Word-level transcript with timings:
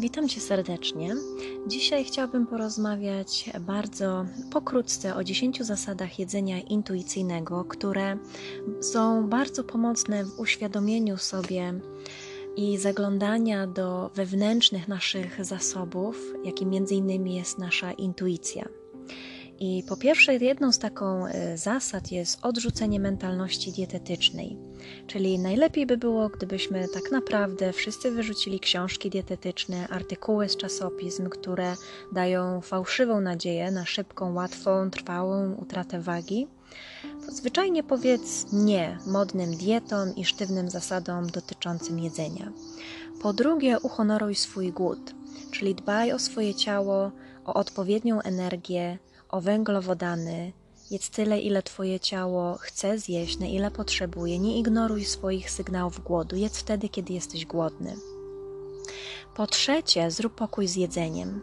Witam 0.00 0.28
Cię 0.28 0.40
serdecznie. 0.40 1.14
Dzisiaj 1.66 2.04
chciałabym 2.04 2.46
porozmawiać 2.46 3.50
bardzo 3.60 4.26
pokrótce 4.50 5.14
o 5.14 5.24
10 5.24 5.62
zasadach 5.62 6.18
jedzenia 6.18 6.60
intuicyjnego, 6.60 7.64
które 7.64 8.18
są 8.80 9.28
bardzo 9.28 9.64
pomocne 9.64 10.24
w 10.24 10.38
uświadomieniu 10.38 11.16
sobie 11.16 11.74
i 12.56 12.78
zaglądania 12.78 13.66
do 13.66 14.10
wewnętrznych 14.14 14.88
naszych 14.88 15.44
zasobów, 15.44 16.34
jakim 16.44 16.70
między 16.70 16.94
innymi 16.94 17.34
jest 17.34 17.58
nasza 17.58 17.92
intuicja. 17.92 18.68
I 19.60 19.82
po 19.88 19.96
pierwsze, 19.96 20.36
jedną 20.36 20.72
z 20.72 20.78
taką 20.78 21.26
e, 21.26 21.58
zasad 21.58 22.12
jest 22.12 22.38
odrzucenie 22.42 23.00
mentalności 23.00 23.72
dietetycznej. 23.72 24.56
Czyli 25.06 25.38
najlepiej 25.38 25.86
by 25.86 25.96
było, 25.96 26.28
gdybyśmy 26.28 26.88
tak 26.94 27.12
naprawdę 27.12 27.72
wszyscy 27.72 28.10
wyrzucili 28.10 28.60
książki 28.60 29.10
dietetyczne, 29.10 29.88
artykuły 29.88 30.48
z 30.48 30.56
czasopism, 30.56 31.28
które 31.28 31.74
dają 32.12 32.60
fałszywą 32.60 33.20
nadzieję 33.20 33.70
na 33.70 33.86
szybką, 33.86 34.34
łatwą, 34.34 34.90
trwałą 34.90 35.54
utratę 35.54 36.00
wagi. 36.00 36.48
Zwyczajnie 37.28 37.82
powiedz 37.82 38.46
nie 38.52 38.98
modnym 39.06 39.56
dietom 39.56 40.16
i 40.16 40.24
sztywnym 40.24 40.70
zasadom 40.70 41.26
dotyczącym 41.26 41.98
jedzenia. 41.98 42.52
Po 43.22 43.32
drugie, 43.32 43.78
uhonoruj 43.80 44.34
swój 44.34 44.72
głód, 44.72 45.14
czyli 45.50 45.74
dbaj 45.74 46.12
o 46.12 46.18
swoje 46.18 46.54
ciało, 46.54 47.10
o 47.44 47.54
odpowiednią 47.54 48.22
energię, 48.22 48.98
o 49.28 49.40
węglowodany. 49.40 50.52
Jedz 50.90 51.10
tyle, 51.10 51.40
ile 51.40 51.62
Twoje 51.62 52.00
ciało 52.00 52.56
chce 52.60 52.98
zjeść, 52.98 53.38
na 53.38 53.46
ile 53.46 53.70
potrzebuje. 53.70 54.38
Nie 54.38 54.58
ignoruj 54.58 55.04
swoich 55.04 55.50
sygnałów 55.50 56.04
głodu. 56.04 56.36
Jedz 56.36 56.58
wtedy, 56.58 56.88
kiedy 56.88 57.12
jesteś 57.12 57.46
głodny. 57.46 57.96
Po 59.36 59.46
trzecie, 59.46 60.10
zrób 60.10 60.34
pokój 60.34 60.68
z 60.68 60.76
jedzeniem. 60.76 61.40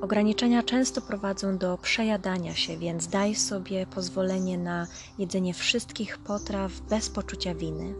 Ograniczenia 0.00 0.62
często 0.62 1.00
prowadzą 1.00 1.58
do 1.58 1.78
przejadania 1.78 2.54
się, 2.54 2.78
więc 2.78 3.08
daj 3.08 3.34
sobie 3.34 3.86
pozwolenie 3.86 4.58
na 4.58 4.86
jedzenie 5.18 5.54
wszystkich 5.54 6.18
potraw 6.18 6.80
bez 6.80 7.10
poczucia 7.10 7.54
winy. 7.54 7.94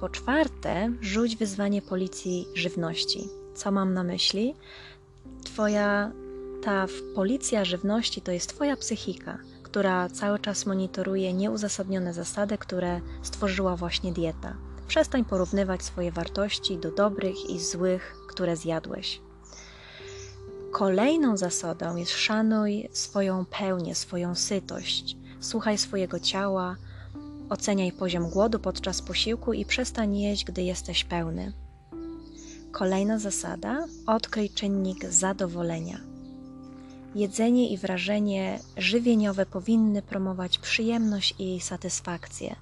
Po 0.00 0.08
czwarte, 0.08 0.92
rzuć 1.00 1.36
wyzwanie 1.36 1.82
policji 1.82 2.46
żywności. 2.54 3.28
Co 3.54 3.70
mam 3.70 3.94
na 3.94 4.04
myśli? 4.04 4.54
Twoja 5.44 6.12
ta 6.64 6.86
policja 7.14 7.64
żywności 7.64 8.20
to 8.20 8.32
jest 8.32 8.48
Twoja 8.48 8.76
psychika, 8.76 9.38
która 9.62 10.08
cały 10.08 10.38
czas 10.38 10.66
monitoruje 10.66 11.32
nieuzasadnione 11.32 12.14
zasady, 12.14 12.58
które 12.58 13.00
stworzyła 13.22 13.76
właśnie 13.76 14.12
dieta. 14.12 14.56
Przestań 14.88 15.24
porównywać 15.24 15.82
swoje 15.82 16.12
wartości 16.12 16.78
do 16.78 16.90
dobrych 16.90 17.50
i 17.50 17.60
złych, 17.60 18.16
które 18.28 18.56
zjadłeś. 18.56 19.20
Kolejną 20.72 21.36
zasadą 21.36 21.96
jest 21.96 22.12
szanuj 22.12 22.88
swoją 22.92 23.44
pełnię, 23.44 23.94
swoją 23.94 24.34
sytość. 24.34 25.16
Słuchaj 25.40 25.78
swojego 25.78 26.20
ciała, 26.20 26.76
oceniaj 27.50 27.92
poziom 27.92 28.30
głodu 28.30 28.58
podczas 28.58 29.02
posiłku 29.02 29.52
i 29.52 29.64
przestań 29.64 30.16
jeść, 30.16 30.44
gdy 30.44 30.62
jesteś 30.62 31.04
pełny. 31.04 31.52
Kolejna 32.72 33.18
zasada: 33.18 33.84
odkryj 34.06 34.50
czynnik 34.50 35.04
zadowolenia. 35.04 36.13
Jedzenie 37.14 37.68
i 37.70 37.78
wrażenie 37.78 38.58
żywieniowe 38.76 39.46
powinny 39.46 40.02
promować 40.02 40.58
przyjemność 40.58 41.34
i 41.38 41.60
satysfakcję. 41.60 42.56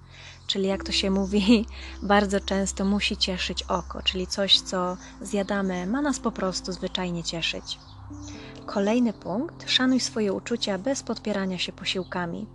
Czyli, 0.47 0.69
jak 0.69 0.85
to 0.85 0.93
się 0.93 1.11
mówi, 1.11 1.67
bardzo 2.03 2.41
często 2.41 2.85
musi 2.85 3.17
cieszyć 3.17 3.63
oko, 3.63 4.03
czyli 4.03 4.27
coś, 4.27 4.61
co 4.61 4.97
zjadamy, 5.21 5.87
ma 5.87 6.03
nas 6.03 6.21
po 6.21 6.33
prostu 6.33 6.73
zwyczajnie 6.73 7.25
cieszyć. 7.25 7.79
Kolejny 8.67 9.13
punkt: 9.13 9.71
szanuj 9.71 10.01
swoje 10.01 10.33
uczucia 10.33 10.79
bez 10.79 11.03
podpierania 11.03 11.59
się 11.59 11.73
posiłkami. 11.73 12.47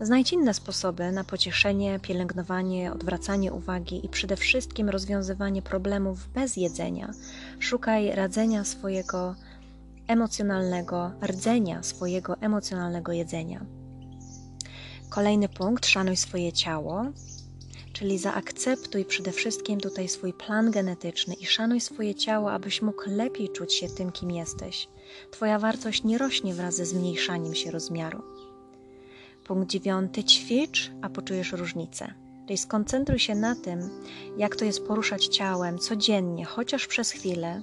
Znajdź 0.00 0.32
inne 0.32 0.54
sposoby 0.54 1.12
na 1.12 1.24
pocieszenie, 1.24 2.00
pielęgnowanie, 2.00 2.92
odwracanie 2.92 3.52
uwagi 3.52 4.06
i 4.06 4.08
przede 4.08 4.36
wszystkim 4.36 4.88
rozwiązywanie 4.88 5.62
problemów 5.62 6.28
bez 6.28 6.56
jedzenia. 6.56 7.10
Szukaj 7.58 8.14
radzenia 8.14 8.64
swojego 8.64 9.34
emocjonalnego 10.12 11.10
rdzenia, 11.26 11.82
swojego 11.82 12.36
emocjonalnego 12.40 13.12
jedzenia. 13.12 13.66
Kolejny 15.08 15.48
punkt: 15.48 15.86
szanuj 15.86 16.16
swoje 16.16 16.52
ciało, 16.52 17.04
czyli 17.92 18.18
zaakceptuj 18.18 19.04
przede 19.04 19.32
wszystkim 19.32 19.80
tutaj 19.80 20.08
swój 20.08 20.32
plan 20.32 20.70
genetyczny 20.70 21.34
i 21.34 21.46
szanuj 21.46 21.80
swoje 21.80 22.14
ciało, 22.14 22.52
abyś 22.52 22.82
mógł 22.82 23.02
lepiej 23.06 23.48
czuć 23.48 23.74
się 23.74 23.88
tym, 23.88 24.12
kim 24.12 24.30
jesteś. 24.30 24.88
Twoja 25.30 25.58
wartość 25.58 26.04
nie 26.04 26.18
rośnie 26.18 26.54
wraz 26.54 26.74
ze 26.74 26.86
zmniejszaniem 26.86 27.54
się 27.54 27.70
rozmiaru. 27.70 28.22
Punkt 29.44 29.70
dziewiąty: 29.70 30.24
ćwicz, 30.24 30.90
a 31.02 31.08
poczujesz 31.08 31.52
różnicę. 31.52 32.14
Czyli 32.46 32.58
skoncentruj 32.58 33.18
się 33.18 33.34
na 33.34 33.54
tym, 33.54 33.90
jak 34.38 34.56
to 34.56 34.64
jest 34.64 34.86
poruszać 34.86 35.26
ciałem 35.26 35.78
codziennie, 35.78 36.44
chociaż 36.44 36.86
przez 36.86 37.10
chwilę, 37.10 37.60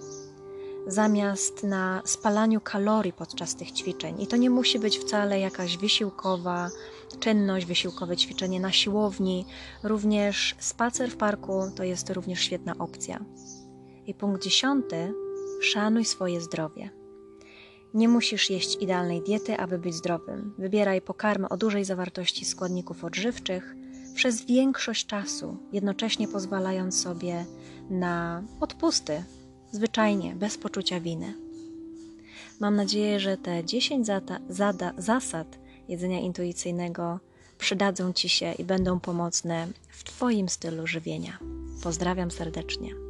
zamiast 0.88 1.63
na 1.63 2.01
spalaniu 2.06 2.62
kalorii 2.62 3.13
podczas 3.13 3.56
tych 3.56 3.72
ćwiczeń. 3.72 4.22
I 4.22 4.28
to 4.28 4.38
nie 4.38 4.50
musi 4.50 4.79
być 4.79 4.97
wcale 4.97 5.40
jakaś 5.40 5.78
wysiłkowa 5.78 6.69
czynność, 7.19 7.66
wysiłkowe 7.66 8.17
ćwiczenie 8.17 8.59
na 8.59 8.72
siłowni. 8.72 9.45
Również 9.84 10.56
spacer 10.59 11.12
w 11.12 11.17
parku 11.17 11.72
to 11.75 11.84
jest 11.84 12.09
również 12.09 12.40
świetna 12.40 12.75
opcja. 12.79 13.25
I 14.06 14.13
punkt 14.13 14.44
dziesiąty: 14.44 15.13
szanuj 15.62 16.06
swoje 16.06 16.41
zdrowie. 16.41 16.90
Nie 17.94 18.07
musisz 18.07 18.50
jeść 18.50 18.78
idealnej 18.81 19.22
diety, 19.22 19.57
aby 19.57 19.79
być 19.79 19.96
zdrowym. 19.96 20.53
Wybieraj 20.57 21.01
pokarmy 21.01 21.50
o 21.50 21.57
dużej 21.57 21.85
zawartości 21.85 22.46
składników 22.46 23.03
odżywczych 23.03 23.75
przez 24.16 24.46
większość 24.46 25.06
czasu, 25.06 25.57
jednocześnie 25.72 26.28
pozwalając 26.28 27.01
sobie 27.01 27.46
na 27.90 28.44
odpusty 28.59 29.23
zwyczajnie, 29.72 30.35
bez 30.35 30.57
poczucia 30.57 31.00
winy. 31.00 31.34
Mam 32.59 32.75
nadzieję, 32.75 33.19
że 33.19 33.38
te 33.38 33.66
10 33.66 34.06
zata, 34.06 34.40
zada, 34.50 34.94
zasad 34.97 35.59
jedzenia 35.88 36.19
intuicyjnego 36.19 37.19
przydadzą 37.57 38.13
Ci 38.13 38.29
się 38.29 38.53
i 38.53 38.63
będą 38.63 39.00
pomocne 39.00 39.68
w 39.90 40.03
Twoim 40.03 40.50
stylu 40.50 40.88
żywienia. 40.88 41.40
Pozdrawiam 41.84 42.31
serdecznie. 42.31 43.09